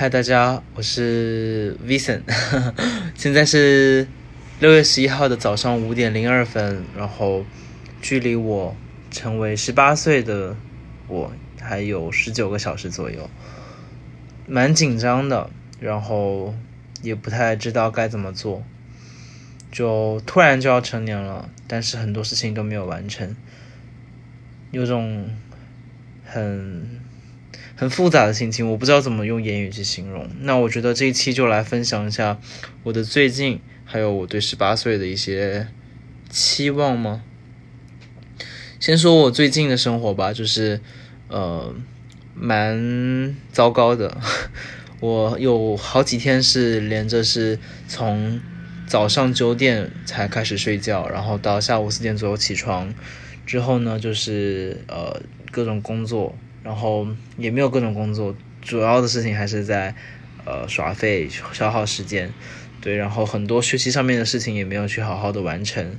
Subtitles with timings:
[0.00, 2.22] 嗨，大家，我是 Vincent，
[3.14, 4.08] 现在是
[4.58, 7.44] 六月十一号的早上五点零二分，然后
[8.00, 8.74] 距离我
[9.10, 10.56] 成为十八岁的
[11.06, 13.28] 我还有十九个小时左右，
[14.46, 15.50] 蛮紧张的，
[15.80, 16.54] 然后
[17.02, 18.64] 也不太知道该怎么做，
[19.70, 23.36] 就突然就要成年了，但是很多事情都没有完成，
[24.70, 25.28] 有种
[26.24, 26.99] 很。
[27.80, 30.28] 很复杂的心情，我不知道怎么用言语去形容。
[30.40, 32.38] 那我觉得这一期就来分享一下
[32.82, 35.66] 我的最近，还有我对十八岁的一些
[36.28, 37.22] 期望吗？
[38.78, 40.82] 先说我最近的生活吧，就是
[41.28, 41.74] 呃，
[42.34, 44.20] 蛮糟糕的。
[45.00, 48.38] 我有好几天是连着是从
[48.86, 52.92] 早上九点才开始睡觉，然后到下午四点左右起床，
[53.46, 56.36] 之后呢就是呃各种工作。
[56.62, 57.06] 然后
[57.36, 59.94] 也没有各种工作，主要的事情还是在，
[60.44, 62.32] 呃，耍废消耗时间，
[62.80, 65.98] 对，然后很多学习上面的事情也没有去好好的完成，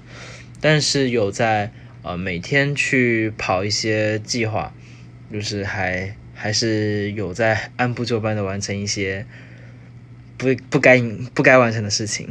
[0.59, 1.71] 但是有在
[2.03, 4.73] 呃每天去跑一些计划，
[5.31, 9.25] 就是还还是有在按部就班的完成一些
[10.37, 10.99] 不不该
[11.33, 12.27] 不该完成的事情。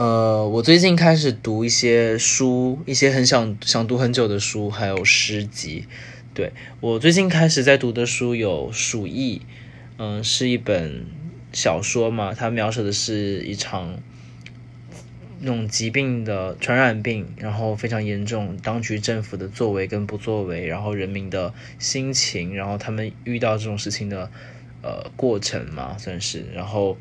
[0.00, 5.84] 呃，我最近开始读一些书，一些很想想读很久的书，还有诗集。
[6.32, 9.38] 对我最近开始在读的书有《鼠疫》，
[9.98, 11.04] 嗯，是一本
[11.52, 14.00] 小说嘛，它描述的是一场
[15.40, 24.30] 那种疾病的传染病，然后非常严重，当局政府的作为跟不作为，然后人民的心情，然后他们遇到这种事情的
[24.80, 26.96] 呃过程嘛，算是，然后。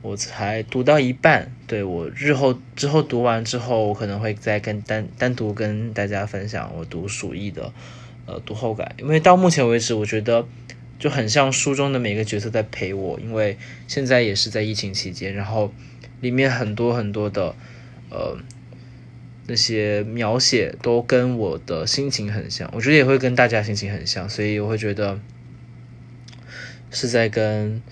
[0.00, 7.72] 我才读到一半，对我日后之后读完之后，我可能会再跟单单独跟大家分享我读鼠疫的
[8.26, 10.46] 呃读后感，因为到目前为止，我觉得
[10.98, 15.72] 就很像书中的每个角色在陪我，因为现在也是在疫情期间，然后
[16.20, 17.54] 里面很多很多的
[18.10, 18.38] 呃
[19.48, 25.18] 那些描写都跟我的心情很像，我觉得也会跟大家心情很像，所以我会觉得
[26.90, 27.82] 是在跟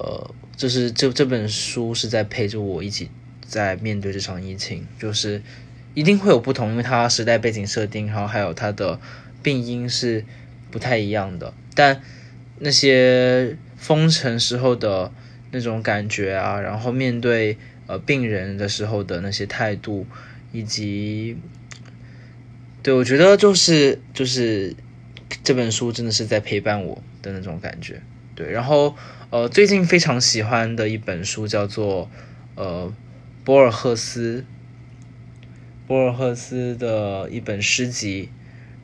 [0.00, 0.34] 呃。
[0.56, 3.08] 就是这这本书是在陪着我一起
[3.46, 5.40] 在面对这场疫情，就是
[5.94, 9.00] 一定会有不同，因为它时代背景设定，然后还有它的
[9.42, 10.22] 病因是
[10.70, 11.54] 不太一样的。
[11.74, 12.02] 但
[12.58, 15.10] 那些封城时候的
[15.50, 17.56] 那种感觉啊，然后面对
[17.86, 20.06] 呃病人的时候的那些态度，
[20.52, 21.38] 以及
[22.82, 24.76] 对我觉得就是就是
[25.42, 28.02] 这本书真的是在陪伴我的那种感觉。
[28.34, 28.96] 对，然后。
[29.32, 32.10] 呃，最近非常喜欢的一本书叫做
[32.56, 32.92] 呃
[33.44, 34.44] 博尔赫斯，
[35.86, 38.28] 博尔赫斯的一本诗集，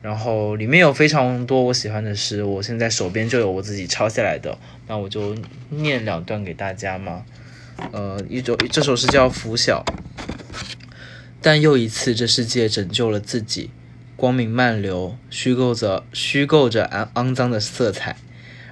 [0.01, 4.57] 然后里面有非常多我喜欢的诗，我现在手边就有我自己抄下来的，
[4.87, 5.35] 那我就
[5.69, 7.25] 念两段给大家嘛。
[7.91, 9.83] 呃，一首这首诗叫《拂晓》，
[11.41, 13.69] 但又一次这世界拯救了自己，
[14.15, 18.15] 光明漫流，虚构着虚构着肮肮脏的色彩。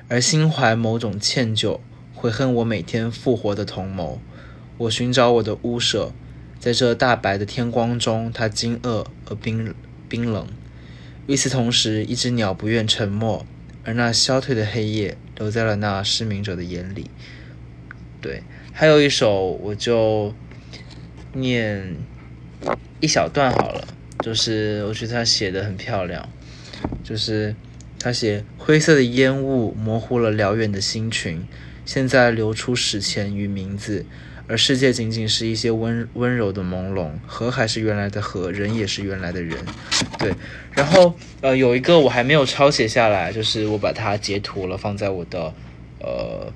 [0.07, 1.79] 而心怀某种歉疚，
[2.13, 4.21] 悔恨我每天复活的同谋。
[4.77, 6.11] 我寻找我的屋舍，
[6.59, 9.73] 在这大白的天光中，它惊愕而冰
[10.07, 10.47] 冰冷。
[11.25, 13.45] 与此同时，一只鸟不愿沉默，
[13.83, 17.09] 而那消退的黑夜留在了那失明者的眼里。
[18.21, 20.35] 对，还有一首，我就
[21.33, 21.95] 念
[23.01, 23.87] 一小段好了，
[24.19, 26.29] 就是我觉得他写的很漂亮，
[27.03, 27.55] 就是。
[28.05, 31.43] 他写：灰色的烟雾模糊了辽远的星群，
[31.85, 34.05] 现在流出史前与名字，
[34.47, 37.13] 而世界仅仅是一些温温柔的朦胧。
[37.25, 39.57] 河还是原来的河，人也是原来的人。
[40.19, 40.31] 对，
[40.73, 45.51] 然后呃，有一个我还没有抄写下来，就是我把它截图了，放在我的
[45.97, 46.53] 呃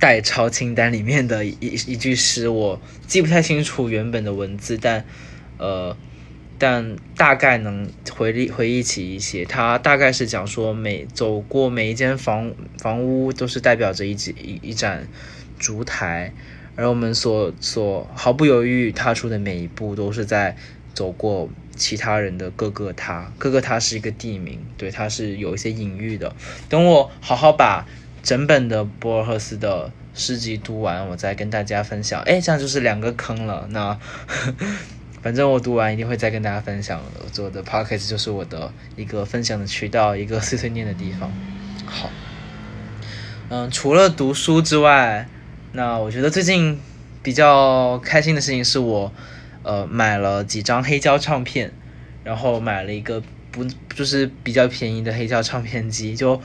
[0.00, 5.04] 待抄清单里面的一一句诗，我记不太清楚原本的文字，但
[5.58, 5.96] 呃。
[6.60, 15.08] 但大概能回忆回忆起一些，他大概是讲说，每走过每一间房房屋，都是代表着一一一盏
[15.58, 16.34] 烛台，
[16.76, 20.54] 而我们所所毫不犹豫踏出的每一步，都是在
[20.92, 26.36] 走过其他人的各个他，各个他是一个地名，对，它是有一些隐喻的。
[26.68, 27.86] 等我好好把
[28.22, 32.20] 整本的博尔赫斯的诗集读完，我再跟大家分享。
[32.24, 33.98] 哎，这样就是两个坑了，那。
[35.22, 37.00] 反正我读完一定会再跟大家分享。
[37.22, 41.30] 我做的 podcast 就是我的一个分享的渠道，一个碎碎念的地方。
[41.84, 42.10] 好，
[43.50, 45.28] 嗯，除了读书之外，
[45.72, 46.78] 那我觉得最近
[47.22, 49.12] 比较开心的事情是我，
[49.62, 51.72] 呃，买了几张黑胶唱片，
[52.24, 53.64] 然后买了一个不
[53.94, 56.40] 就是比较便宜的黑胶唱片机，就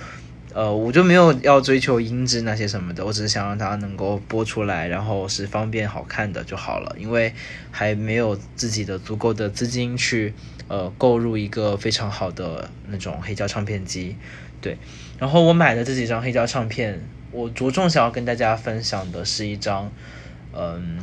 [0.55, 6.95] 呃，我就没有要追求音质那些什么的，我只是想让它能够播出来，然后是方便好看的就好了。
[6.97, 7.33] 因为
[7.71, 10.33] 还没有自己的足够的资金去
[10.69, 14.15] 呃购入一个非常好的那种黑胶唱片机，
[14.61, 14.77] 对。
[15.19, 17.01] 然后我买的这几张黑胶唱片，
[17.31, 19.91] 我着重想要跟大家分享的是一张，
[20.53, 20.99] 嗯，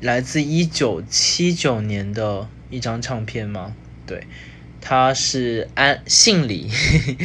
[0.00, 3.76] 来自一九七九年的一张唱片吗？
[4.04, 4.26] 对。
[4.88, 6.70] 他是安信里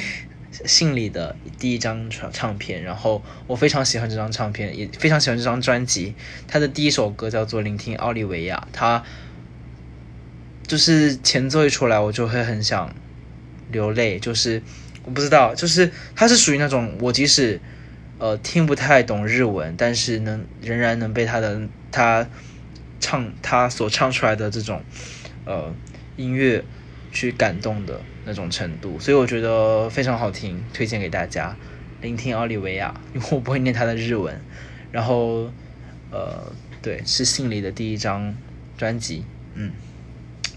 [0.65, 6.15] 信里的第一张唱唱片，然后我非常喜欢这张唱片，也非常喜欢这张专辑。
[6.47, 9.03] 他的第一首歌叫做《聆听奥利维亚》，他
[10.65, 12.95] 就是前奏一出来，我就会很想
[13.71, 14.17] 流泪。
[14.17, 14.63] 就是
[15.03, 17.61] 我不知道，就是他是属于那种我即使
[18.17, 21.61] 呃听不太懂日文，但是能仍然能被他的
[21.91, 22.27] 他
[22.99, 24.81] 唱他所唱出来的这种
[25.45, 25.71] 呃
[26.17, 26.65] 音乐。
[27.11, 31.55] 去感动的那种程度，所以我觉得非常好听，推荐给大家。
[32.01, 34.41] 聆听奥利维亚，因为我不会念他的日文。
[34.91, 35.51] 然后，
[36.09, 38.35] 呃，对，是信里的第一张
[38.77, 39.23] 专辑，
[39.53, 39.71] 嗯，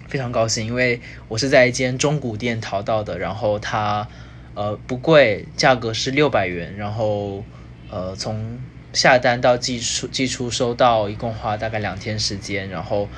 [0.09, 4.09] 非常高兴，因为我是在一间中古店淘到的，然后它
[4.55, 7.45] 呃不贵，价格是六百元，然后
[7.91, 8.59] 呃从
[8.93, 13.09] 下单到寄出寄出收到一共花大概两天时间，然后。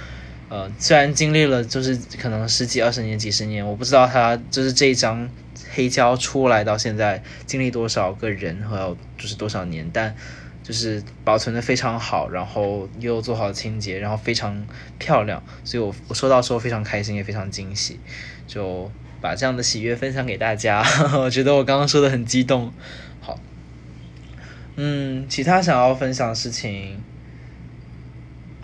[0.49, 5.29] 呃，虽然经历了就是可能十几、二十年、几十年，我不知道它就是这一张
[5.75, 10.15] 黑胶出来到现在经历多少个人和就是多少年，但
[10.63, 14.65] 就是保存的非常好，然后又做好清洁，然后非常
[14.99, 17.99] 漂亮，所以我我收到时候非常开心，也非常惊喜，
[18.47, 18.89] 就
[19.21, 20.85] 把这样的喜悦分享给大家。
[21.19, 22.73] 我觉得我刚刚说的很激动。
[23.21, 23.37] 好，
[24.77, 27.03] 嗯，其他想要分享的事情。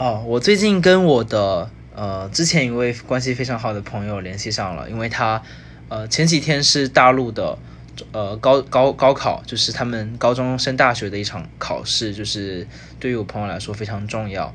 [0.03, 5.41] 哦，我最近跟我的呃之前一位关系非常好的朋友联系上了，因为他
[5.89, 7.57] 呃前几天是大陆的
[8.11, 12.67] 呃高高高考，就是他们高中升大学的一场考试，就是
[12.99, 14.53] 对于我朋友来说非常重要。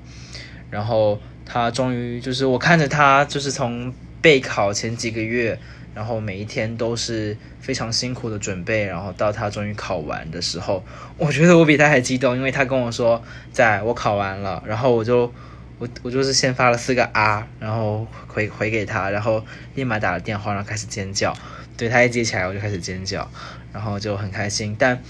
[0.69, 5.57] 然后他终于就是我看着他就是从备考前几个月。
[5.93, 10.85] 然后每一天都是非常辛苦的准备，然后到他终于考完的时候，
[11.17, 15.33] 我觉得我比他还激动，因为他跟我说，在我考完了，然后我就
[15.79, 19.43] 我我就是先发了四个啊，然后回回给他，然后
[19.73, 21.35] 立马打了电话，然后开始尖叫，
[21.75, 23.27] 对他一接起来我就开始尖叫，
[23.73, 25.01] 然后就很开心，但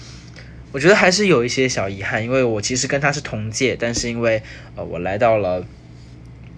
[0.72, 4.42] 我觉得还是有一些小遗憾，因为我其实跟他是同届，但是因为
[4.74, 5.64] 呃我来到了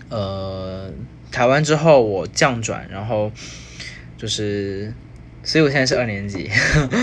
[0.09, 0.89] 呃
[1.33, 3.33] 台湾之后，我降转，然后。
[4.21, 4.93] 就是，
[5.43, 6.51] 所以我现在是二年级，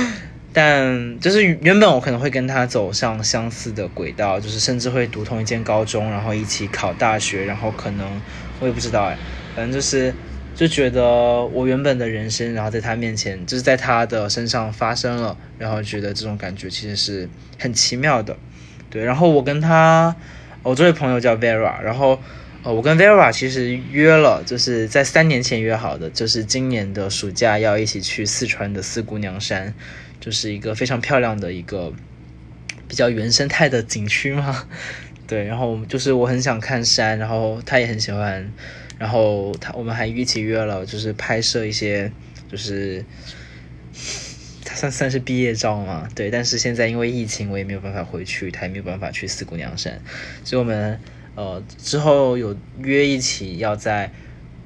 [0.54, 8.22] 但就是原本我可能会跟他走上相似的轨道，就是甚至会读同一间高中，然后一起考大学，然后可能
[8.60, 9.18] 我也不知道哎，
[9.56, 10.14] 反正就是
[10.54, 17.28] 就觉得我原本的人生，然后在他面前，就是在他的身上发生了，然后觉得这种感觉其实是
[17.58, 18.38] 很奇妙的，
[18.92, 20.16] 对，然后我跟他，
[20.62, 22.20] 我这位朋友叫 Vera，然后。
[22.64, 29.74] 哦我跟 Vera 其实约了，就是在三年前约好的，就是今年的暑假要一起去四川的四姑娘山，
[30.20, 31.94] 就是一个非常漂亮的一个
[32.88, 34.68] 比较原生态的景区嘛。
[35.28, 38.52] 对，然后就是我很想看山，然后他也很喜欢，
[38.98, 42.12] 然后他我们还一起约了，就是拍摄一些，
[42.52, 43.06] 就是
[44.66, 46.10] 他算算是毕业照嘛。
[46.14, 50.02] 对，但是现在因为疫情，我也没有办法回去，他也没有办法去四姑娘山，
[50.44, 51.00] 所以我们。
[51.38, 54.12] 呃，之后有约一起要在，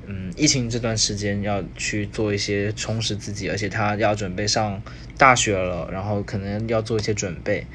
[0.05, 4.81] 嗯，疫情这段时间要去做一些充实自己，而且他要准备上
[5.17, 7.67] 大学了，然后可能要做一些准备，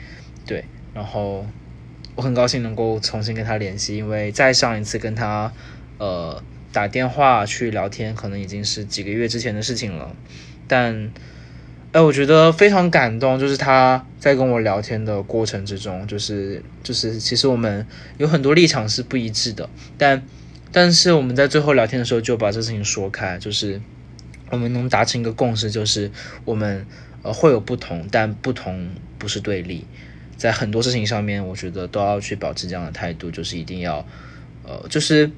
[0.47, 1.47] 对，然后
[2.15, 5.53] 我很高兴能够重新跟他联系，因为再上一次跟他
[5.99, 10.17] 呃打电话去聊天，可能已经是几个月之前的事情了，
[10.67, 11.13] 但。
[11.97, 17.87] 哎，我觉得非常感动，就是他在跟我聊天的过程之中，就是就是，其实我们
[18.19, 20.23] 有很多立场是不一致的，但
[20.71, 23.81] 但是我们在最后聊天的时候就把这事情说开，就是
[24.51, 26.11] 我们能达成一个共识，就是
[26.45, 26.87] 我们
[27.23, 29.87] 呃会有不同，但不同不是对立，
[30.37, 34.07] 在很多事情上面，我觉得都要去保持这样的态度，就是一定要
[34.65, 35.31] 呃就是。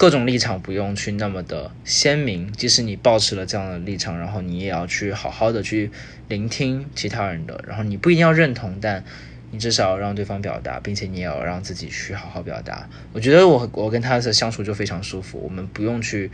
[0.00, 5.90] 各种立场不用去那么的鲜明，即使你保持了这样的立场，然后你也要去好好的去
[6.26, 9.04] 聆听其他人的，然后你不一定要认同，但
[9.50, 12.88] 你至少让对方表达，并且你也要让自己去好好表达。
[13.12, 16.30] 我觉得我我跟他的相处就非常舒服，我们不用去，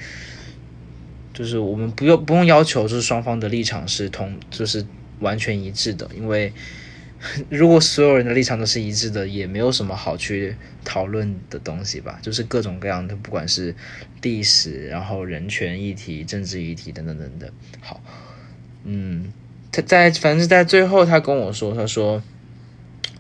[1.35, 4.87] 就是我们不用不用要求，就是双方的立场是同，就是
[5.19, 6.53] 完全一致的，因为。
[7.49, 12.19] 如果所有人的立场都是一致的，也没有什么好去讨论的东西吧。
[12.23, 13.75] 就是各种各样的，不管是
[14.23, 17.51] 历史，然后人权议题、政治议题等等等等。
[17.81, 18.01] 好，
[18.85, 19.33] 嗯，
[19.73, 22.23] 他在反正在最后，他跟我说，他说，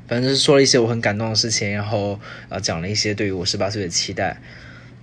[0.07, 4.37] 反正是说了一些我很感动的事情，然后呃讲了一些对于我十八岁的期待。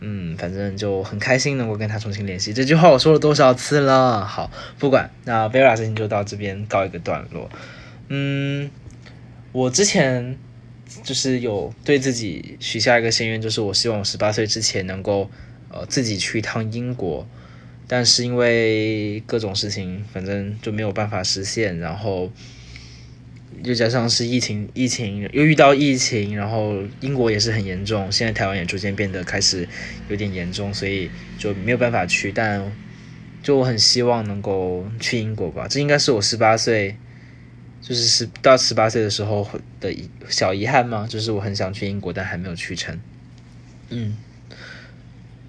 [0.06, 2.52] 嗯，反正就很开心能够跟他重新联系。
[2.52, 4.26] 这句话我说了多少次了？
[4.26, 7.50] 好，不管那 Vera 事情就到这边告一个段落。
[8.10, 8.70] 嗯，
[9.54, 10.38] 我之前
[11.04, 15.32] 就是有对自己许下一个心愿，就是我希望我十八岁之前能够
[15.70, 17.26] 呃自己去一趟英国，
[17.88, 22.30] 但是因为各种事情，反正就没有办法实现，然后。
[23.64, 29.70] 又加上是疫情，疫情又遇到疫情，然后英国也是很严重，现在台湾也逐渐变得开始
[30.10, 32.32] 有点严重，所以就没有办法去。
[32.32, 32.74] 但
[33.44, 36.98] 就我很希望能够去英国吧，这应该是我十八岁，
[37.84, 39.48] 就是十到十八岁的时候
[39.80, 39.94] 的
[40.30, 41.06] 小遗憾吗？
[41.08, 42.98] 就是我很想去英国，但还没有去成。
[43.90, 44.18] 嗯，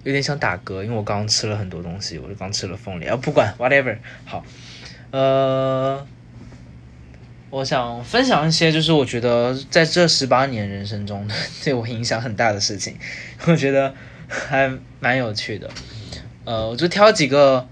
[0.03, 4.45] 有点想打嗝，因为我刚刚吃了很多东西，我就刚吃了凤梨啊，不管 whatever，好，
[5.11, 6.05] 呃。
[7.51, 11.25] 我想分享一些，就是我觉得在这十八年人生中
[11.63, 12.97] 对我影响很大的事情，
[13.45, 13.93] 我觉得
[14.27, 15.69] 还蛮有趣的。
[16.43, 17.65] 呃，我就挑几个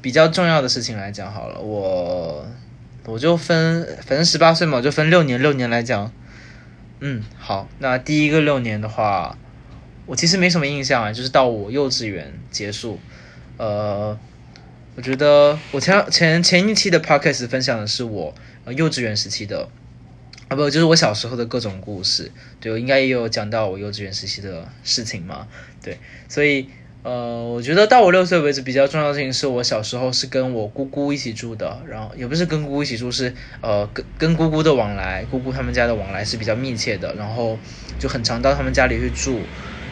[0.00, 1.60] 比较重要的事情来讲好了。
[1.60, 2.46] 我
[3.04, 6.12] 我就分，反正十八岁嘛，我就分六年，六年来讲。
[7.00, 9.38] 嗯，好，那第一个六年的话，
[10.06, 12.98] 我其实没什么印象啊，就是到我幼稚园结束。
[13.56, 14.18] 呃，
[14.96, 18.34] 我觉得我前前前一期的 podcast 分享的是我。
[18.76, 19.66] 幼稚园时期的
[20.48, 22.30] 啊，不就是我小时候的各种故事？
[22.60, 25.48] 对我应该也有讲到我幼稚园时期的事情嘛？
[25.82, 25.96] 对，
[26.28, 26.68] 所以
[27.02, 37.58] 呃，我觉得到我六岁为止比较重要的事情是我小时候是跟我姑姑一起住的，然后也不是跟姑姑一起住，是呃跟跟姑姑的往来，姑姑他们家的往来是比较密切的，然后
[37.98, 39.40] 就很常到他们家里去住，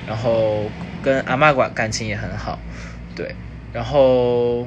[0.07, 0.71] 然后
[1.03, 2.59] 跟阿妈管感情也很好，
[3.15, 3.35] 对，
[3.73, 4.67] 然后。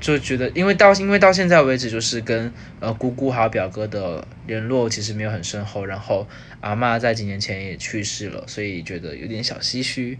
[0.00, 6.28] 就觉得，因为到因为到现在为止，就是跟呃姑姑还有表哥的联络其实没有很深厚，然后
[6.60, 10.18] 阿妈在几年前也去世了，所以觉得有点小唏嘘。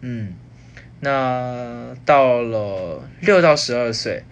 [0.00, 0.32] 嗯，
[1.00, 4.22] 那到了六到十二岁，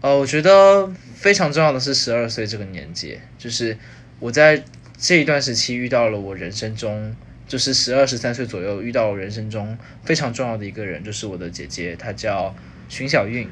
[0.00, 3.76] 呃，我觉得非常重要的是十二岁这个年纪，就是
[4.18, 4.62] 我在
[4.98, 7.16] 这一段时期遇到了我人生中，
[7.48, 12.54] 就是十二十三岁左右遇到我人生中非常重要的一个人，就是我的姐姐，她叫。
[12.90, 13.48] 荀小韵，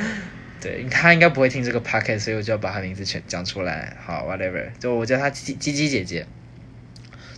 [0.62, 3.94] 对她应该不会听这个 podcast，所以我就要把她名字全讲出来。
[4.02, 6.26] 好，whatever，就我叫她鸡鸡鸡姐姐。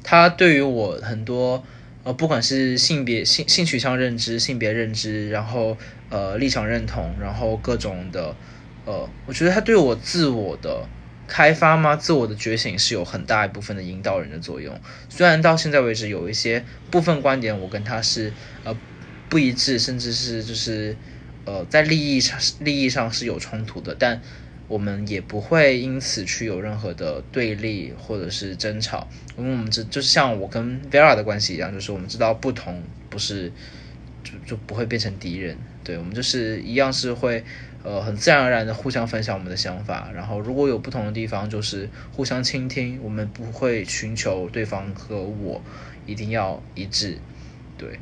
[0.05, 1.65] 她对于我很多
[2.03, 5.77] 呃，不管是性别性性取向认知、性别认知，然后
[6.09, 8.35] 呃立场认同，然后各种的
[8.85, 10.89] 呃，我觉得他对我自我的
[11.27, 11.97] 开发吗？
[11.97, 14.81] 自我的觉醒是有很大一部分的引导人的作用。
[15.09, 18.81] 虽然到现在为止有一些部分观点我跟他是呃
[19.29, 20.97] 不一致，甚至是就是。
[21.47, 24.21] 呃，在利益上利益上是有冲突的，但
[24.71, 33.53] 我们也不会因此去有任何的对立或者是争吵，因为我们知就是像我跟 Vera 的关系一样，就是我们知道不同不是
[34.23, 37.43] 就就不会变成敌人，对我们就是一样是会
[37.83, 45.61] 呃很自然而然的互相分享我们的想法，然后如果有不同的地方，就是互相倾听，我们不会寻求对方和我
[46.07, 47.19] 一定要一致，
[47.77, 47.99] 对。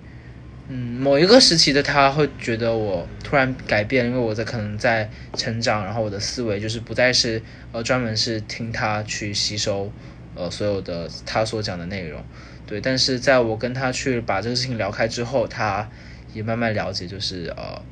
[0.70, 9.90] 嗯，某一个时期的他会觉得我突然改变，因为我在可能在成长，然后我的思维就是不再是呃专门是听他去吸收
[10.34, 12.22] 呃所有的他所讲的内容，
[12.66, 12.82] 对。
[12.82, 15.88] 但是在我跟他去把这个事情聊开之后，他
[16.34, 17.82] 也慢慢了解，就是呃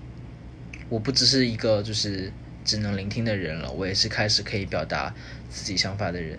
[0.90, 2.30] 我不只是一个就是
[2.62, 5.14] 只能聆听的人了，我也是开始可以表达
[5.48, 6.38] 自己想法的人。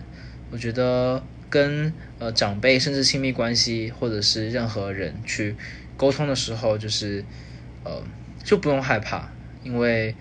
[0.52, 5.56] 我觉得跟呃长辈甚至亲密关系或者是任何人去。
[5.96, 7.24] 沟通的时候，就是，
[7.82, 8.00] 呃，
[8.44, 9.28] 就不用害怕，
[9.64, 10.14] 因为，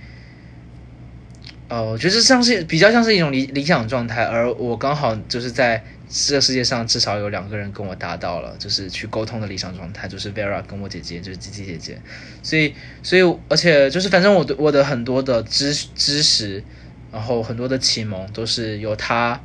[1.68, 12.02] 呃，我觉得像是比较像是一种理理想状态，而我刚好就是在这个世界上至少有两个人跟我达到了，就是去沟通的理想状态，就是 Vera 跟我姐姐，就是吉吉姐姐，
[12.42, 16.64] 所以，所以，而且就是反正我的我的很多的知知识，
[17.12, 19.40] 然后很多的启蒙都是由他，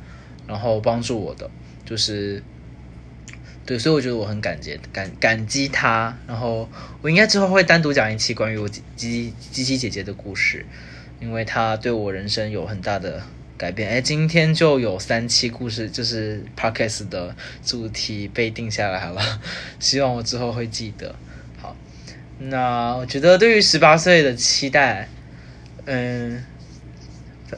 [0.47, 1.47] 然后帮助我的，
[1.85, 2.43] 就是。
[3.65, 6.69] 对，所以我觉得我很感激感感激他，然后
[7.01, 10.65] 我应该之后会单独讲一期关于我机机机器姐姐的故事，
[11.21, 13.23] 因为她对我人生有很大的
[13.57, 13.89] 改变。
[13.89, 19.39] 哎，今天就有三期故事，就是 Parkes 的主题被定下来了，
[19.79, 21.15] 希望我之后会记得。
[21.61, 21.73] 好，
[22.39, 25.07] 那我觉得对于十八岁的期待，
[25.85, 26.43] 嗯，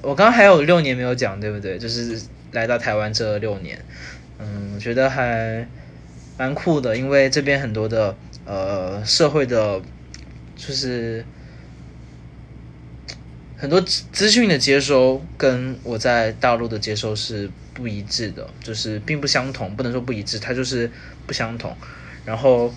[0.04, 1.80] 我刚刚还有六年没有讲，对不对？
[1.80, 3.84] 就是来到台湾这六年，
[4.40, 5.68] 嗯，我觉得还。
[6.38, 8.14] 蛮酷的，因为这边很多的
[8.44, 9.82] 呃社会的，
[10.54, 11.24] 就是
[13.56, 20.92] 很多资资讯的接收跟我在大陆的接收是不一致的，就是并不相同，不能说不一致，它就是
[21.26, 21.74] 不相同。
[22.26, 22.74] 然后，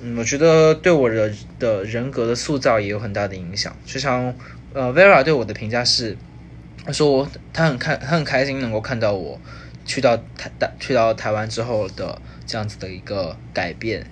[0.00, 3.76] 嗯，我觉得对我的的人格的塑造也有很大的影响。
[3.86, 4.34] 就像
[4.72, 6.16] 呃，Vera 对我的评价是，
[6.84, 9.40] 他说我他很开他很开心能够看到我
[9.86, 14.06] 去到台大去到台湾之后的这样子的一个改变，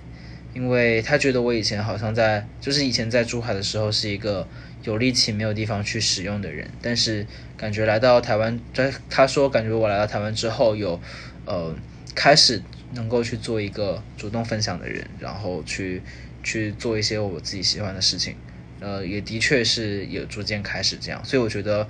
[0.53, 4.47] 因为他觉得我以前好像在就是以前在珠海的时候是一个。
[4.83, 7.25] 有力气没有地方去使用的人，但是
[7.57, 11.01] 感觉来到台湾，他他说感觉我来到台湾之后有，
[11.47, 11.75] 呃，
[12.13, 12.61] 开始
[12.93, 16.03] 能够去做一个主动分享的人，然后去
[16.43, 18.35] 去做一些我自己喜欢的事情，
[18.79, 21.87] 呃，也的确是有逐渐开始这样，所以我觉得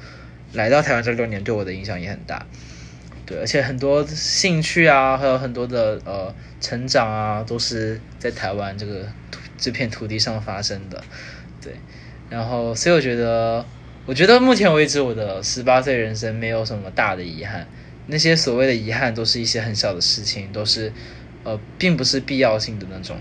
[0.54, 2.46] 来到台湾这六年对我的影响也很大，
[3.26, 11.04] 对，而且很多兴趣啊，还有很多的呃成长啊，都是在台湾这个土这片土地上发生的，
[11.62, 11.74] 对。
[12.30, 13.66] 然后，所以我觉得，
[14.06, 17.68] 我觉得目前为止我的十八岁人生没有什么大的遗憾。
[18.08, 20.92] 那些所谓的遗憾，都是一些很小的事情，都是，
[21.44, 23.18] 呃，并不是必要性的那种。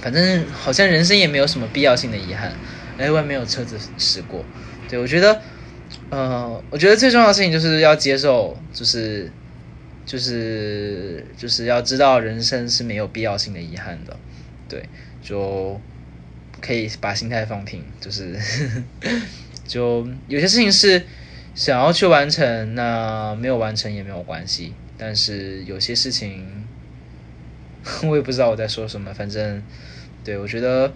[0.00, 2.52] 反正好像人生也没有什么必要性的遗憾。
[2.98, 4.44] 哎，我也没有车子驶过。
[4.88, 5.40] 对我觉得，
[6.12, 9.32] 呃，我觉得最重要的事情就是要接受，就是，
[10.04, 14.14] 就是，就是要知道人生是没有必要性的遗憾的。
[14.68, 14.88] 对，
[15.22, 15.80] 就。
[16.60, 18.38] 可以把心态放平，就是
[19.66, 21.02] 就有些事情是
[21.56, 24.72] 想要去完成，那没有完成也没有关系。
[24.96, 26.64] 但是有些事情，
[28.06, 29.12] 我也不知道我在说什么。
[29.12, 29.60] 反正
[30.22, 30.92] 对我觉得，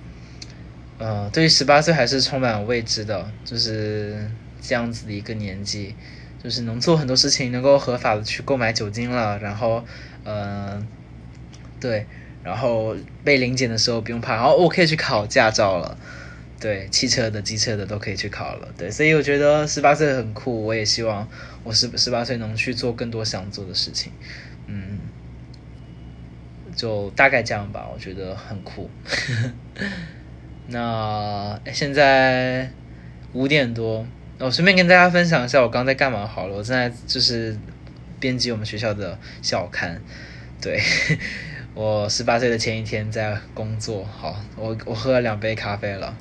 [0.98, 4.30] 呃，对于十八岁还是充满未知的，就是
[4.66, 5.94] 这样子的一个年纪，
[6.42, 9.38] 就是能做很多事情，能够合法的去购买酒精了。
[9.38, 9.84] 然后，
[10.24, 10.86] 嗯，
[11.80, 12.06] 对。
[12.44, 12.94] 然后
[13.24, 15.98] 被临检的时候不用怕，然后我可以去考驾照了，
[16.60, 21.28] 对，汽车的、机车的都可以去考了，对，所以我觉得十八岁很酷，我也希望
[21.64, 24.12] 我十十八岁能去做更多想做的事情，
[24.68, 25.00] 嗯，
[26.76, 28.88] 就大概这样吧，我觉得很酷。
[30.70, 32.70] 那现在
[33.32, 34.06] 五点多，
[34.38, 37.56] 我顺便跟大家分享一下我刚在干嘛好了，我正在就是
[38.20, 40.00] 编辑我们学校的校刊，
[40.60, 40.80] 对。
[41.74, 46.16] 我十八岁的前一天在工作，好，我我喝了两杯咖啡了，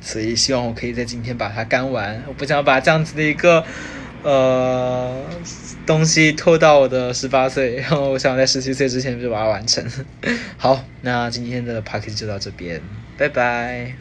[0.00, 2.20] 所以希望我可以在今天把它干完。
[2.26, 3.64] 我不想把这样子的一个
[4.24, 5.24] 呃
[5.86, 9.88] 东西拖到我的十八岁，然后我想在十七岁之前就把它完成。
[10.58, 12.80] 好，那今天的 p a r k 就到这边，
[13.16, 13.94] 拜拜。